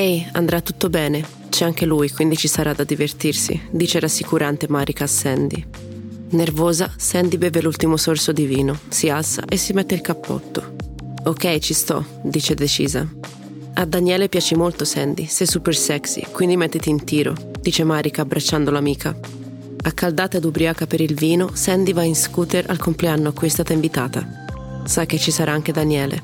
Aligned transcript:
Ehi, 0.00 0.26
andrà 0.32 0.62
tutto 0.62 0.88
bene. 0.88 1.22
C'è 1.50 1.66
anche 1.66 1.84
lui, 1.84 2.08
quindi 2.08 2.34
ci 2.34 2.48
sarà 2.48 2.72
da 2.72 2.84
divertirsi, 2.84 3.68
dice 3.70 4.00
rassicurante 4.00 4.66
Marika 4.66 5.04
a 5.04 5.06
Sandy. 5.06 5.62
Nervosa, 6.30 6.90
Sandy 6.96 7.36
beve 7.36 7.60
l'ultimo 7.60 7.98
sorso 7.98 8.32
di 8.32 8.46
vino, 8.46 8.78
si 8.88 9.10
alza 9.10 9.44
e 9.44 9.58
si 9.58 9.74
mette 9.74 9.94
il 9.94 10.00
cappotto. 10.00 10.74
Ok, 11.24 11.58
ci 11.58 11.74
sto, 11.74 12.02
dice 12.22 12.54
decisa. 12.54 13.06
A 13.74 13.84
Daniele 13.84 14.30
piace 14.30 14.56
molto 14.56 14.86
Sandy, 14.86 15.26
sei 15.26 15.46
super 15.46 15.76
sexy, 15.76 16.24
quindi 16.32 16.56
mettiti 16.56 16.88
in 16.88 17.04
tiro, 17.04 17.34
dice 17.60 17.84
Marika 17.84 18.22
abbracciando 18.22 18.70
l'amica. 18.70 19.14
Accaldata 19.82 20.38
ed 20.38 20.46
ubriaca 20.46 20.86
per 20.86 21.02
il 21.02 21.12
vino, 21.12 21.50
Sandy 21.52 21.92
va 21.92 22.04
in 22.04 22.16
scooter 22.16 22.64
al 22.70 22.78
compleanno 22.78 23.28
a 23.28 23.32
cui 23.32 23.48
è 23.48 23.50
stata 23.50 23.74
invitata. 23.74 24.26
Sa 24.82 25.04
che 25.04 25.18
ci 25.18 25.30
sarà 25.30 25.52
anche 25.52 25.72
Daniele. 25.72 26.22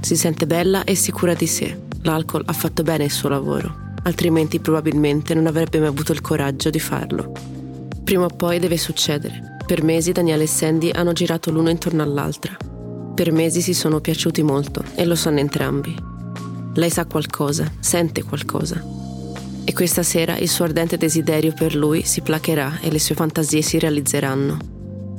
Si 0.00 0.16
sente 0.16 0.46
bella 0.46 0.84
e 0.84 0.94
sicura 0.94 1.34
di 1.34 1.46
sé. 1.46 1.90
L'alcol 2.02 2.42
ha 2.46 2.52
fatto 2.52 2.82
bene 2.82 3.04
il 3.04 3.10
suo 3.10 3.28
lavoro, 3.28 3.94
altrimenti 4.02 4.58
probabilmente 4.58 5.34
non 5.34 5.46
avrebbe 5.46 5.78
mai 5.78 5.88
avuto 5.88 6.12
il 6.12 6.20
coraggio 6.20 6.68
di 6.70 6.80
farlo. 6.80 7.32
Prima 8.02 8.24
o 8.24 8.28
poi 8.28 8.58
deve 8.58 8.76
succedere. 8.76 9.58
Per 9.64 9.84
mesi 9.84 10.10
Daniele 10.10 10.42
e 10.42 10.48
Sandy 10.48 10.90
hanno 10.90 11.12
girato 11.12 11.52
l'uno 11.52 11.70
intorno 11.70 12.02
all'altra. 12.02 12.56
Per 13.14 13.30
mesi 13.30 13.60
si 13.60 13.72
sono 13.72 14.00
piaciuti 14.00 14.42
molto 14.42 14.82
e 14.96 15.04
lo 15.04 15.14
sanno 15.14 15.38
entrambi. 15.38 15.94
Lei 16.74 16.90
sa 16.90 17.06
qualcosa, 17.06 17.70
sente 17.78 18.24
qualcosa, 18.24 18.82
e 19.64 19.72
questa 19.72 20.02
sera 20.02 20.36
il 20.38 20.48
suo 20.48 20.64
ardente 20.64 20.96
desiderio 20.96 21.52
per 21.52 21.76
lui 21.76 22.02
si 22.02 22.20
placherà 22.20 22.80
e 22.80 22.90
le 22.90 22.98
sue 22.98 23.14
fantasie 23.14 23.62
si 23.62 23.78
realizzeranno. 23.78 24.58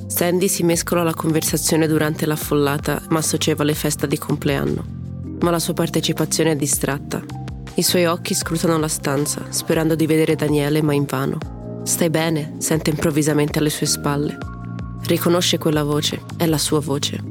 Sandy 0.08 0.50
si 0.50 0.64
mescola 0.64 1.02
alla 1.02 1.14
conversazione 1.14 1.88
durante 1.88 2.26
l'affollata 2.26 3.02
ma 3.10 3.22
socievole 3.22 3.74
festa 3.74 4.06
di 4.06 4.18
compleanno, 4.18 4.86
ma 5.44 5.52
la 5.52 5.60
sua 5.60 5.74
partecipazione 5.74 6.52
è 6.52 6.56
distratta. 6.56 7.22
I 7.76 7.84
suoi 7.84 8.06
occhi 8.06 8.34
scrutano 8.34 8.78
la 8.78 8.88
stanza, 8.88 9.46
sperando 9.50 9.94
di 9.94 10.08
vedere 10.08 10.36
Daniele, 10.36 10.82
ma 10.82 10.94
invano. 10.94 11.82
Stai 11.84 12.10
bene? 12.10 12.56
sente 12.60 12.90
improvvisamente 12.90 13.60
alle 13.60 13.70
sue 13.70 13.86
spalle. 13.86 14.38
Riconosce 15.06 15.58
quella 15.58 15.84
voce, 15.84 16.22
è 16.38 16.46
la 16.46 16.58
sua 16.58 16.80
voce. 16.80 17.22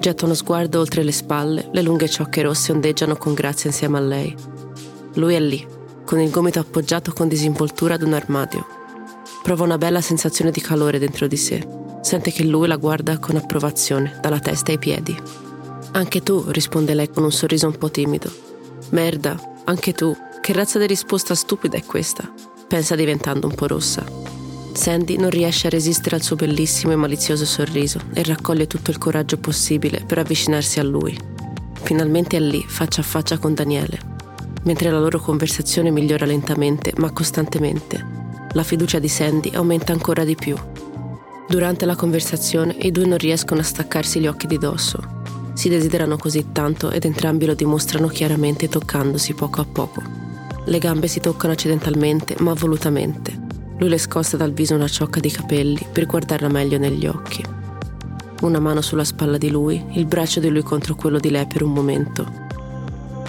Getta 0.00 0.24
uno 0.24 0.34
sguardo 0.34 0.80
oltre 0.80 1.02
le 1.02 1.12
spalle, 1.12 1.68
le 1.72 1.82
lunghe 1.82 2.08
ciocche 2.08 2.42
rosse 2.42 2.72
ondeggiano 2.72 3.16
con 3.16 3.34
grazia 3.34 3.68
insieme 3.68 3.98
a 3.98 4.00
lei. 4.00 4.34
Lui 5.14 5.34
è 5.34 5.40
lì, 5.40 5.64
con 6.06 6.20
il 6.20 6.30
gomito 6.30 6.58
appoggiato 6.58 7.12
con 7.12 7.28
disinvoltura 7.28 7.94
ad 7.94 8.02
un 8.02 8.14
armadio. 8.14 8.66
Prova 9.42 9.64
una 9.64 9.78
bella 9.78 10.00
sensazione 10.00 10.50
di 10.50 10.60
calore 10.60 10.98
dentro 10.98 11.26
di 11.26 11.36
sé. 11.36 11.66
Sente 12.00 12.32
che 12.32 12.44
lui 12.44 12.66
la 12.66 12.76
guarda 12.76 13.18
con 13.18 13.36
approvazione, 13.36 14.18
dalla 14.22 14.40
testa 14.40 14.72
ai 14.72 14.78
piedi. 14.78 15.50
Anche 15.92 16.22
tu, 16.22 16.44
risponde 16.48 16.94
lei 16.94 17.10
con 17.10 17.22
un 17.22 17.32
sorriso 17.32 17.66
un 17.66 17.76
po' 17.76 17.90
timido. 17.90 18.30
Merda, 18.90 19.38
anche 19.64 19.92
tu. 19.92 20.16
Che 20.40 20.52
razza 20.52 20.78
di 20.78 20.86
risposta 20.86 21.34
stupida 21.34 21.76
è 21.76 21.84
questa? 21.84 22.32
Pensa 22.66 22.96
diventando 22.96 23.46
un 23.46 23.54
po' 23.54 23.66
rossa. 23.66 24.04
Sandy 24.72 25.16
non 25.16 25.30
riesce 25.30 25.66
a 25.66 25.70
resistere 25.70 26.16
al 26.16 26.22
suo 26.22 26.36
bellissimo 26.36 26.92
e 26.92 26.96
malizioso 26.96 27.44
sorriso 27.44 28.00
e 28.14 28.22
raccoglie 28.22 28.66
tutto 28.66 28.90
il 28.90 28.98
coraggio 28.98 29.36
possibile 29.36 30.02
per 30.04 30.18
avvicinarsi 30.18 30.80
a 30.80 30.82
lui. 30.82 31.16
Finalmente 31.82 32.36
è 32.36 32.40
lì, 32.40 32.64
faccia 32.66 33.02
a 33.02 33.04
faccia 33.04 33.38
con 33.38 33.54
Daniele 33.54 34.12
mentre 34.64 34.90
la 34.90 34.98
loro 34.98 35.18
conversazione 35.18 35.90
migliora 35.90 36.26
lentamente 36.26 36.92
ma 36.96 37.10
costantemente. 37.10 38.20
La 38.52 38.62
fiducia 38.62 38.98
di 38.98 39.08
Sandy 39.08 39.50
aumenta 39.54 39.92
ancora 39.92 40.24
di 40.24 40.34
più. 40.34 40.56
Durante 41.48 41.84
la 41.84 41.96
conversazione 41.96 42.76
i 42.80 42.90
due 42.90 43.06
non 43.06 43.18
riescono 43.18 43.60
a 43.60 43.64
staccarsi 43.64 44.20
gli 44.20 44.26
occhi 44.26 44.46
di 44.46 44.58
dosso. 44.58 45.11
Si 45.54 45.68
desiderano 45.68 46.16
così 46.16 46.46
tanto 46.52 46.90
ed 46.90 47.04
entrambi 47.04 47.46
lo 47.46 47.54
dimostrano 47.54 48.08
chiaramente 48.08 48.68
toccandosi 48.68 49.34
poco 49.34 49.60
a 49.60 49.66
poco. 49.66 50.02
Le 50.64 50.78
gambe 50.78 51.06
si 51.08 51.20
toccano 51.20 51.52
accidentalmente 51.52 52.36
ma 52.38 52.52
volutamente. 52.54 53.40
Lui 53.78 53.88
le 53.88 53.98
scosta 53.98 54.36
dal 54.36 54.52
viso 54.52 54.74
una 54.74 54.88
ciocca 54.88 55.20
di 55.20 55.30
capelli 55.30 55.86
per 55.90 56.06
guardarla 56.06 56.48
meglio 56.48 56.78
negli 56.78 57.06
occhi. 57.06 57.44
Una 58.42 58.60
mano 58.60 58.80
sulla 58.80 59.04
spalla 59.04 59.38
di 59.38 59.50
lui, 59.50 59.82
il 59.92 60.06
braccio 60.06 60.40
di 60.40 60.48
lui 60.48 60.62
contro 60.62 60.94
quello 60.94 61.18
di 61.18 61.30
lei 61.30 61.46
per 61.46 61.62
un 61.62 61.72
momento, 61.72 62.42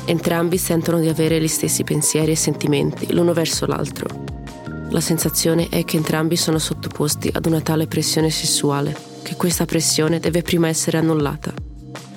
Entrambi 0.06 0.58
sentono 0.58 1.00
di 1.00 1.08
avere 1.08 1.40
gli 1.40 1.48
stessi 1.48 1.84
pensieri 1.84 2.32
e 2.32 2.36
sentimenti 2.36 3.14
l'uno 3.14 3.32
verso 3.32 3.66
l'altro. 3.66 4.08
La 4.90 5.00
sensazione 5.00 5.70
è 5.70 5.86
che 5.86 5.96
entrambi 5.96 6.36
sono 6.36 6.60
sottoposti 6.60 7.30
ad 7.32 7.46
una 7.46 7.62
tale 7.62 7.88
pressione 7.88 8.30
sessuale 8.30 8.96
che 9.24 9.36
questa 9.38 9.64
pressione 9.64 10.20
deve 10.20 10.42
prima 10.42 10.68
essere 10.68 10.98
annullata. 10.98 11.63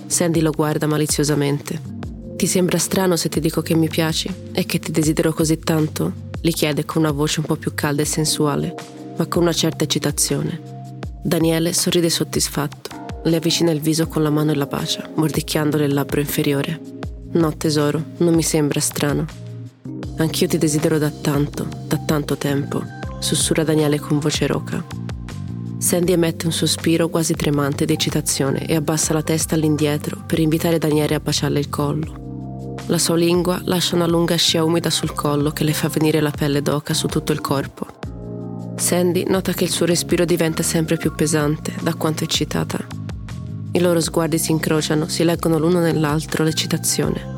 Sandy 0.07 0.41
lo 0.41 0.51
guarda 0.51 0.87
maliziosamente. 0.87 1.81
Ti 2.37 2.47
sembra 2.47 2.79
strano 2.79 3.17
se 3.17 3.29
ti 3.29 3.41
dico 3.41 3.63
che 3.63 3.75
mi 3.75 3.89
piaci 3.89 4.33
e 4.53 4.67
che 4.67 4.79
ti 4.79 4.93
desidero 4.93 5.33
così 5.33 5.59
tanto? 5.59 6.25
gli 6.47 6.53
chiede 6.53 6.85
con 6.85 7.03
una 7.03 7.11
voce 7.11 7.41
un 7.41 7.47
po' 7.47 7.57
più 7.57 7.75
calda 7.75 8.03
e 8.03 8.05
sensuale, 8.05 8.73
ma 9.17 9.27
con 9.27 9.43
una 9.43 9.53
certa 9.53 9.83
eccitazione. 9.83 10.61
Daniele 11.21 11.73
sorride 11.73 12.09
soddisfatto. 12.09 13.05
Le 13.25 13.37
avvicina 13.37 13.73
il 13.73 13.81
viso 13.81 14.07
con 14.07 14.23
la 14.23 14.31
mano 14.31 14.53
e 14.53 14.55
la 14.55 14.67
bacia, 14.67 15.11
mordicchiandole 15.13 15.87
il 15.87 15.93
labbro 15.93 16.21
inferiore. 16.21 16.81
No, 17.33 17.57
tesoro, 17.57 18.01
non 18.19 18.35
mi 18.35 18.45
sembra 18.45 18.79
strano. 18.79 19.27
Anch'io 20.19 20.47
ti 20.47 20.57
desidero 20.57 20.99
da 20.99 21.11
tanto, 21.11 21.67
da 21.89 21.99
tanto 21.99 22.37
tempo, 22.37 22.81
sussurra 23.19 23.65
Daniele 23.65 23.99
con 23.99 24.21
voce 24.21 24.47
roca. 24.47 25.06
Sandy 25.79 26.13
emette 26.13 26.47
un 26.47 26.53
sospiro 26.53 27.09
quasi 27.09 27.35
tremante 27.35 27.85
di 27.85 27.93
eccitazione 27.93 28.67
e 28.67 28.75
abbassa 28.75 29.13
la 29.13 29.23
testa 29.23 29.55
all'indietro 29.55 30.23
per 30.27 30.39
invitare 30.39 30.79
Daniele 30.79 31.15
a 31.15 31.21
baciarle 31.21 31.59
il 31.59 31.69
collo. 31.69 32.75
La 32.87 32.99
sua 32.99 33.17
lingua 33.17 33.61
lascia 33.65 33.95
una 33.95 34.07
lunga 34.07 34.37
scia 34.37 34.65
umida 34.65 34.89
sul 34.89 35.13
collo 35.13 35.51
che 35.51 35.65
le 35.65 35.75
fa 35.75 35.89
venire 35.89 36.21
la 36.21 36.31
pelle 36.31 36.63
d'oca 36.63 36.95
su 36.95 37.09
tutto 37.09 37.33
il 37.33 37.43
corpo. 37.43 37.87
Sandy 38.77 39.25
nota 39.29 39.53
che 39.53 39.65
il 39.65 39.71
suo 39.71 39.85
respiro 39.85 40.25
diventa 40.25 40.63
sempre 40.63 40.97
più 40.97 41.15
pesante 41.15 41.75
da 41.83 41.95
quanto 41.95 42.25
eccitata. 42.25 42.79
I 43.73 43.81
loro 43.81 44.01
sguardi 44.01 44.39
si 44.39 44.53
incrociano, 44.53 45.09
si 45.09 45.25
leggono 45.25 45.59
l'uno 45.59 45.81
nell'altro 45.81 46.43
l'eccitazione. 46.43 47.35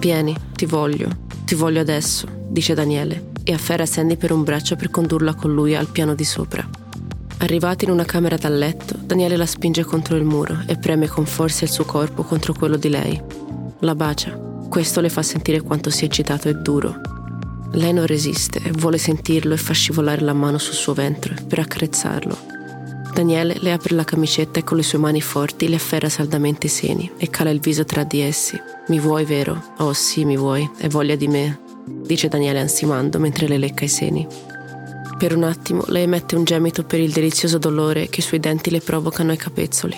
Vieni, 0.00 0.36
ti 0.52 0.66
voglio, 0.66 1.08
ti 1.44 1.54
voglio 1.54 1.80
adesso, 1.80 2.26
dice 2.48 2.74
Daniele 2.74 3.30
e 3.44 3.52
afferra 3.52 3.86
Sandy 3.86 4.16
per 4.16 4.32
un 4.32 4.42
braccio 4.42 4.74
per 4.74 4.90
condurla 4.90 5.34
con 5.34 5.52
lui 5.52 5.76
al 5.76 5.88
piano 5.88 6.14
di 6.14 6.24
sopra. 6.24 6.68
Arrivati 7.40 7.84
in 7.84 7.92
una 7.92 8.04
camera 8.04 8.36
da 8.36 8.48
letto, 8.48 8.96
Daniele 8.98 9.36
la 9.36 9.46
spinge 9.46 9.84
contro 9.84 10.16
il 10.16 10.24
muro 10.24 10.64
e 10.66 10.76
preme 10.76 11.06
con 11.06 11.24
forza 11.24 11.64
il 11.64 11.70
suo 11.70 11.84
corpo 11.84 12.24
contro 12.24 12.52
quello 12.52 12.76
di 12.76 12.88
lei. 12.88 13.20
La 13.80 13.94
bacia. 13.94 14.36
Questo 14.68 15.00
le 15.00 15.08
fa 15.08 15.22
sentire 15.22 15.60
quanto 15.60 15.88
sia 15.88 16.08
eccitato 16.08 16.48
e 16.48 16.54
duro. 16.54 17.00
Lei 17.72 17.92
non 17.92 18.06
resiste, 18.06 18.60
vuole 18.72 18.98
sentirlo 18.98 19.54
e 19.54 19.56
fa 19.56 19.72
scivolare 19.72 20.22
la 20.22 20.32
mano 20.32 20.58
sul 20.58 20.74
suo 20.74 20.94
ventre 20.94 21.36
per 21.46 21.60
accarezzarlo. 21.60 22.36
Daniele 23.14 23.56
le 23.60 23.72
apre 23.72 23.94
la 23.94 24.04
camicetta 24.04 24.58
e 24.58 24.64
con 24.64 24.76
le 24.76 24.82
sue 24.82 24.98
mani 24.98 25.20
forti 25.20 25.68
le 25.68 25.76
afferra 25.76 26.08
saldamente 26.08 26.66
i 26.66 26.70
seni 26.70 27.08
e 27.18 27.30
cala 27.30 27.50
il 27.50 27.60
viso 27.60 27.84
tra 27.84 28.02
di 28.02 28.20
essi. 28.20 28.60
Mi 28.88 28.98
vuoi, 28.98 29.24
vero? 29.24 29.74
Oh 29.78 29.92
sì, 29.92 30.24
mi 30.24 30.36
vuoi, 30.36 30.68
hai 30.80 30.88
voglia 30.88 31.14
di 31.14 31.28
me, 31.28 31.60
dice 31.84 32.26
Daniele 32.26 32.58
ansimando 32.58 33.20
mentre 33.20 33.46
le 33.46 33.58
lecca 33.58 33.84
i 33.84 33.88
seni. 33.88 34.26
Per 35.18 35.34
un 35.34 35.42
attimo 35.42 35.82
lei 35.88 36.04
emette 36.04 36.36
un 36.36 36.44
gemito 36.44 36.84
per 36.84 37.00
il 37.00 37.10
delizioso 37.10 37.58
dolore 37.58 38.08
che 38.08 38.20
i 38.20 38.22
suoi 38.22 38.38
denti 38.38 38.70
le 38.70 38.80
provocano 38.80 39.32
ai 39.32 39.36
capezzoli. 39.36 39.96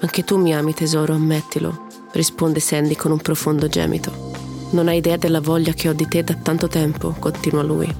Anche 0.00 0.24
tu 0.24 0.38
mi 0.38 0.54
ami, 0.54 0.72
tesoro, 0.72 1.12
ammettilo, 1.12 1.88
risponde 2.12 2.58
Sandy 2.58 2.96
con 2.96 3.10
un 3.10 3.20
profondo 3.20 3.68
gemito. 3.68 4.30
Non 4.70 4.88
hai 4.88 4.96
idea 4.96 5.18
della 5.18 5.42
voglia 5.42 5.74
che 5.74 5.90
ho 5.90 5.92
di 5.92 6.08
te 6.08 6.24
da 6.24 6.34
tanto 6.34 6.68
tempo, 6.68 7.14
continua 7.18 7.62
lui 7.62 7.94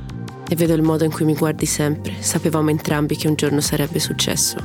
e 0.48 0.54
vedo 0.54 0.72
il 0.72 0.80
modo 0.80 1.04
in 1.04 1.10
cui 1.10 1.26
mi 1.26 1.34
guardi 1.34 1.66
sempre. 1.66 2.14
Sapevamo 2.20 2.70
entrambi 2.70 3.16
che 3.16 3.28
un 3.28 3.34
giorno 3.34 3.60
sarebbe 3.60 3.98
successo. 3.98 4.56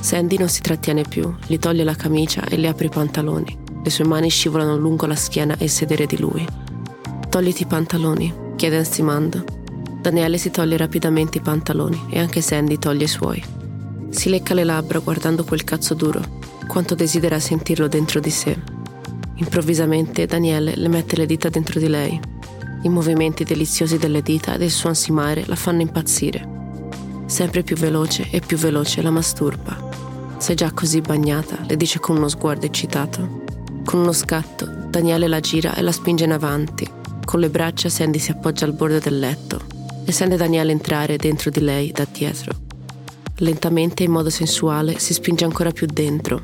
Sandy 0.00 0.36
non 0.36 0.48
si 0.48 0.62
trattiene 0.62 1.02
più, 1.08 1.32
gli 1.46 1.60
toglie 1.60 1.84
la 1.84 1.94
camicia 1.94 2.42
e 2.44 2.56
le 2.56 2.66
apre 2.66 2.86
i 2.86 2.90
pantaloni. 2.90 3.56
Le 3.84 3.90
sue 3.90 4.04
mani 4.04 4.30
scivolano 4.30 4.76
lungo 4.76 5.06
la 5.06 5.14
schiena 5.14 5.56
e 5.58 5.64
il 5.64 5.70
sedere 5.70 6.06
di 6.06 6.18
lui. 6.18 6.44
Togliti 7.28 7.62
i 7.62 7.66
pantaloni, 7.66 8.34
chiede 8.56 8.78
ansimando. 8.78 9.58
Daniele 10.00 10.38
si 10.38 10.50
toglie 10.50 10.76
rapidamente 10.76 11.38
i 11.38 11.42
pantaloni 11.42 12.06
e 12.10 12.18
anche 12.18 12.40
Sandy 12.40 12.78
toglie 12.78 13.04
i 13.04 13.08
suoi. 13.08 13.42
Si 14.10 14.28
lecca 14.28 14.54
le 14.54 14.64
labbra 14.64 14.98
guardando 14.98 15.44
quel 15.44 15.64
cazzo 15.64 15.94
duro, 15.94 16.38
quanto 16.66 16.94
desidera 16.94 17.38
sentirlo 17.38 17.88
dentro 17.88 18.20
di 18.20 18.30
sé. 18.30 18.58
Improvvisamente 19.34 20.26
Daniele 20.26 20.74
le 20.76 20.88
mette 20.88 21.16
le 21.16 21.26
dita 21.26 21.48
dentro 21.48 21.78
di 21.78 21.88
lei 21.88 22.20
i 22.82 22.88
movimenti 22.88 23.44
deliziosi 23.44 23.98
delle 23.98 24.22
dita 24.22 24.54
e 24.54 24.58
del 24.58 24.70
suo 24.70 24.88
ansimare 24.88 25.44
la 25.46 25.56
fanno 25.56 25.82
impazzire. 25.82 26.58
Sempre 27.26 27.62
più 27.62 27.76
veloce 27.76 28.28
e 28.30 28.40
più 28.40 28.56
veloce 28.56 29.02
la 29.02 29.10
masturba. 29.10 29.88
Sei 30.38 30.56
già 30.56 30.72
così 30.72 31.02
bagnata, 31.02 31.58
le 31.66 31.76
dice 31.76 32.00
con 32.00 32.16
uno 32.16 32.28
sguardo 32.28 32.64
eccitato. 32.64 33.42
Con 33.84 34.00
uno 34.00 34.12
scatto, 34.12 34.66
Daniele 34.88 35.28
la 35.28 35.40
gira 35.40 35.74
e 35.74 35.82
la 35.82 35.92
spinge 35.92 36.24
in 36.24 36.32
avanti. 36.32 36.88
Con 37.22 37.40
le 37.40 37.50
braccia 37.50 37.90
Sandy 37.90 38.18
si 38.18 38.30
appoggia 38.30 38.64
al 38.64 38.72
bordo 38.72 38.98
del 38.98 39.18
letto 39.18 39.69
e 40.04 40.12
sente 40.12 40.36
Daniele 40.36 40.72
entrare 40.72 41.16
dentro 41.16 41.50
di 41.50 41.60
lei 41.60 41.92
da 41.92 42.06
dietro. 42.10 42.52
Lentamente, 43.36 44.02
in 44.02 44.10
modo 44.10 44.30
sensuale, 44.30 44.98
si 44.98 45.14
spinge 45.14 45.44
ancora 45.44 45.70
più 45.70 45.86
dentro. 45.86 46.42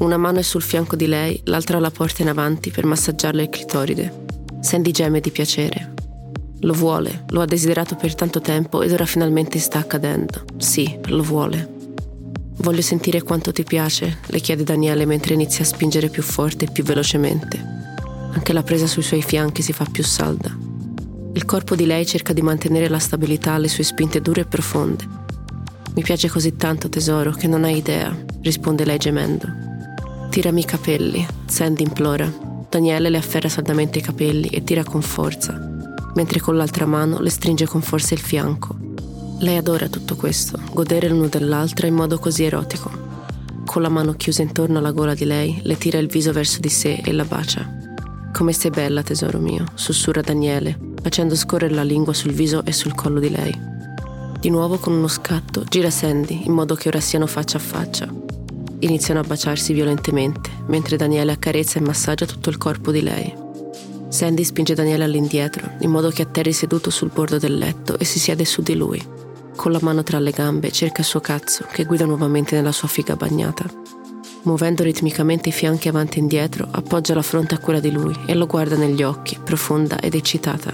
Una 0.00 0.16
mano 0.16 0.38
è 0.38 0.42
sul 0.42 0.62
fianco 0.62 0.96
di 0.96 1.06
lei, 1.06 1.40
l'altra 1.44 1.78
la 1.78 1.90
porta 1.90 2.22
in 2.22 2.28
avanti 2.28 2.70
per 2.70 2.84
massaggiarle 2.84 3.42
il 3.42 3.48
clitoride. 3.48 4.26
Sandy 4.60 4.90
geme 4.90 5.20
di 5.20 5.30
piacere. 5.30 5.94
Lo 6.60 6.72
vuole, 6.72 7.24
lo 7.28 7.40
ha 7.40 7.44
desiderato 7.44 7.94
per 7.94 8.14
tanto 8.16 8.40
tempo 8.40 8.82
ed 8.82 8.90
ora 8.90 9.06
finalmente 9.06 9.58
sta 9.58 9.78
accadendo. 9.78 10.44
Sì, 10.56 10.98
lo 11.06 11.22
vuole. 11.22 11.76
Voglio 12.56 12.82
sentire 12.82 13.22
quanto 13.22 13.52
ti 13.52 13.62
piace, 13.62 14.18
le 14.26 14.40
chiede 14.40 14.64
Daniele 14.64 15.06
mentre 15.06 15.34
inizia 15.34 15.62
a 15.62 15.66
spingere 15.68 16.08
più 16.08 16.22
forte 16.22 16.64
e 16.64 16.70
più 16.72 16.82
velocemente. 16.82 17.60
Anche 18.32 18.52
la 18.52 18.64
presa 18.64 18.88
sui 18.88 19.02
suoi 19.02 19.22
fianchi 19.22 19.62
si 19.62 19.72
fa 19.72 19.84
più 19.84 20.02
salda. 20.02 20.67
Il 21.38 21.44
corpo 21.44 21.76
di 21.76 21.86
lei 21.86 22.04
cerca 22.04 22.32
di 22.32 22.42
mantenere 22.42 22.88
la 22.88 22.98
stabilità 22.98 23.52
alle 23.52 23.68
sue 23.68 23.84
spinte 23.84 24.20
dure 24.20 24.40
e 24.40 24.44
profonde. 24.44 25.06
Mi 25.94 26.02
piace 26.02 26.28
così 26.28 26.56
tanto, 26.56 26.88
tesoro, 26.88 27.30
che 27.30 27.46
non 27.46 27.62
hai 27.62 27.76
idea, 27.76 28.12
risponde 28.42 28.84
lei 28.84 28.98
gemendo. 28.98 29.46
Tirami 30.30 30.62
i 30.62 30.64
capelli, 30.64 31.24
Sandy 31.46 31.84
implora. 31.84 32.28
Daniele 32.68 33.08
le 33.08 33.18
afferra 33.18 33.48
saldamente 33.48 34.00
i 34.00 34.02
capelli 34.02 34.48
e 34.48 34.64
tira 34.64 34.82
con 34.82 35.00
forza, 35.00 35.56
mentre 36.16 36.40
con 36.40 36.56
l'altra 36.56 36.86
mano 36.86 37.20
le 37.20 37.30
stringe 37.30 37.66
con 37.66 37.82
forza 37.82 38.14
il 38.14 38.20
fianco. 38.20 38.76
Lei 39.38 39.58
adora 39.58 39.86
tutto 39.88 40.16
questo, 40.16 40.58
godere 40.72 41.08
l'uno 41.08 41.28
dell'altra 41.28 41.86
in 41.86 41.94
modo 41.94 42.18
così 42.18 42.42
erotico. 42.42 42.90
Con 43.64 43.82
la 43.82 43.88
mano 43.88 44.14
chiusa 44.14 44.42
intorno 44.42 44.78
alla 44.78 44.90
gola 44.90 45.14
di 45.14 45.24
lei, 45.24 45.60
le 45.62 45.78
tira 45.78 45.98
il 45.98 46.08
viso 46.08 46.32
verso 46.32 46.58
di 46.58 46.68
sé 46.68 47.00
e 47.04 47.12
la 47.12 47.24
bacia. 47.24 47.76
Come 48.32 48.52
sei 48.52 48.70
bella, 48.72 49.04
tesoro 49.04 49.38
mio, 49.38 49.66
sussurra 49.74 50.20
Daniele, 50.20 50.86
facendo 51.00 51.34
scorrere 51.34 51.74
la 51.74 51.82
lingua 51.82 52.12
sul 52.12 52.32
viso 52.32 52.64
e 52.64 52.72
sul 52.72 52.94
collo 52.94 53.20
di 53.20 53.30
lei. 53.30 53.54
Di 54.40 54.50
nuovo 54.50 54.78
con 54.78 54.92
uno 54.92 55.08
scatto 55.08 55.64
gira 55.64 55.90
Sandy 55.90 56.42
in 56.44 56.52
modo 56.52 56.74
che 56.74 56.88
ora 56.88 57.00
siano 57.00 57.26
faccia 57.26 57.56
a 57.56 57.60
faccia. 57.60 58.08
Iniziano 58.80 59.20
a 59.20 59.24
baciarsi 59.24 59.72
violentemente, 59.72 60.50
mentre 60.66 60.96
Daniele 60.96 61.32
accarezza 61.32 61.78
e 61.78 61.82
massaggia 61.82 62.26
tutto 62.26 62.48
il 62.48 62.58
corpo 62.58 62.92
di 62.92 63.02
lei. 63.02 63.34
Sandy 64.08 64.44
spinge 64.44 64.74
Daniele 64.74 65.04
all'indietro, 65.04 65.68
in 65.80 65.90
modo 65.90 66.10
che 66.10 66.22
atterri 66.22 66.52
seduto 66.52 66.88
sul 66.88 67.10
bordo 67.12 67.38
del 67.38 67.58
letto 67.58 67.98
e 67.98 68.04
si 68.04 68.18
siede 68.18 68.44
su 68.44 68.62
di 68.62 68.76
lui. 68.76 69.04
Con 69.56 69.72
la 69.72 69.80
mano 69.82 70.04
tra 70.04 70.20
le 70.20 70.30
gambe 70.30 70.70
cerca 70.70 71.00
il 71.00 71.06
suo 71.06 71.20
cazzo, 71.20 71.66
che 71.70 71.84
guida 71.84 72.06
nuovamente 72.06 72.54
nella 72.54 72.70
sua 72.70 72.86
figa 72.86 73.16
bagnata. 73.16 73.64
Muovendo 74.42 74.84
ritmicamente 74.84 75.48
i 75.48 75.52
fianchi 75.52 75.88
avanti 75.88 76.18
e 76.18 76.20
indietro, 76.20 76.66
appoggia 76.70 77.14
la 77.14 77.22
fronte 77.22 77.54
a 77.54 77.58
quella 77.58 77.80
di 77.80 77.90
lui 77.90 78.16
e 78.24 78.34
lo 78.34 78.46
guarda 78.46 78.76
negli 78.76 79.02
occhi, 79.02 79.36
profonda 79.42 79.98
ed 79.98 80.14
eccitata. 80.14 80.72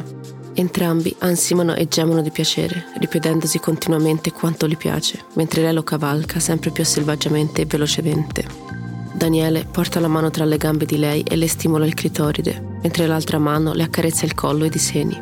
Entrambi 0.52 1.14
ansimano 1.20 1.74
e 1.74 1.88
gemono 1.88 2.20
di 2.20 2.30
piacere, 2.30 2.84
ripetendosi 2.98 3.58
continuamente 3.58 4.30
quanto 4.32 4.68
gli 4.68 4.76
piace, 4.76 5.24
mentre 5.34 5.62
lei 5.62 5.72
lo 5.72 5.82
cavalca 5.82 6.38
sempre 6.38 6.70
più 6.70 6.84
selvaggiamente 6.84 7.62
e 7.62 7.66
velocemente. 7.66 8.44
Daniele 9.14 9.66
porta 9.68 9.98
la 9.98 10.08
mano 10.08 10.30
tra 10.30 10.44
le 10.44 10.58
gambe 10.58 10.84
di 10.84 10.98
lei 10.98 11.22
e 11.22 11.34
le 11.34 11.48
stimola 11.48 11.86
il 11.86 11.94
clitoride, 11.94 12.78
mentre 12.82 13.06
l'altra 13.06 13.38
mano 13.38 13.72
le 13.72 13.82
accarezza 13.82 14.26
il 14.26 14.34
collo 14.34 14.64
ed 14.64 14.74
i 14.74 14.78
seni. 14.78 15.18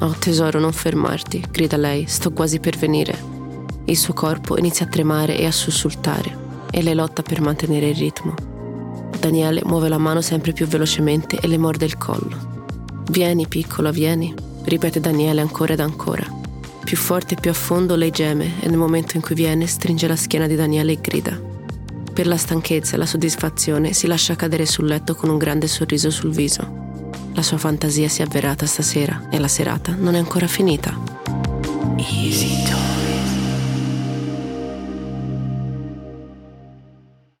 Oh 0.00 0.14
tesoro, 0.18 0.58
non 0.58 0.72
fermarti, 0.72 1.44
grida 1.50 1.76
lei, 1.76 2.06
sto 2.06 2.32
quasi 2.32 2.58
per 2.58 2.76
venire. 2.76 3.36
Il 3.84 3.96
suo 3.96 4.12
corpo 4.12 4.58
inizia 4.58 4.84
a 4.84 4.88
tremare 4.88 5.38
e 5.38 5.46
a 5.46 5.52
sussultare 5.52 6.47
e 6.70 6.82
lei 6.82 6.94
lotta 6.94 7.22
per 7.22 7.40
mantenere 7.40 7.88
il 7.88 7.96
ritmo. 7.96 8.34
Daniele 9.18 9.62
muove 9.64 9.88
la 9.88 9.98
mano 9.98 10.20
sempre 10.20 10.52
più 10.52 10.66
velocemente 10.66 11.38
e 11.40 11.46
le 11.48 11.58
morde 11.58 11.84
il 11.84 11.98
collo. 11.98 12.56
Vieni, 13.10 13.48
piccola, 13.48 13.90
vieni, 13.90 14.34
ripete 14.64 15.00
Daniele 15.00 15.40
ancora 15.40 15.72
ed 15.72 15.80
ancora. 15.80 16.24
Più 16.84 16.96
forte 16.96 17.34
e 17.34 17.40
più 17.40 17.50
a 17.50 17.54
fondo 17.54 17.96
lei 17.96 18.10
geme 18.10 18.60
e 18.60 18.68
nel 18.68 18.78
momento 18.78 19.16
in 19.16 19.22
cui 19.22 19.34
viene 19.34 19.66
stringe 19.66 20.06
la 20.06 20.16
schiena 20.16 20.46
di 20.46 20.54
Daniele 20.54 20.92
e 20.92 20.98
grida. 21.00 21.38
Per 22.12 22.26
la 22.26 22.36
stanchezza 22.36 22.94
e 22.94 22.98
la 22.98 23.06
soddisfazione 23.06 23.92
si 23.92 24.06
lascia 24.06 24.36
cadere 24.36 24.66
sul 24.66 24.86
letto 24.86 25.14
con 25.14 25.30
un 25.30 25.38
grande 25.38 25.68
sorriso 25.68 26.10
sul 26.10 26.32
viso. 26.32 26.86
La 27.34 27.42
sua 27.42 27.58
fantasia 27.58 28.08
si 28.08 28.22
è 28.22 28.24
avverata 28.24 28.66
stasera 28.66 29.28
e 29.30 29.38
la 29.38 29.48
serata 29.48 29.94
non 29.96 30.14
è 30.14 30.18
ancora 30.18 30.46
finita. 30.46 30.98
Easy 31.96 32.62
talk. 32.64 32.87